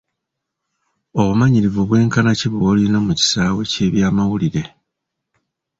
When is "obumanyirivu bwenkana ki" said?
1.19-2.47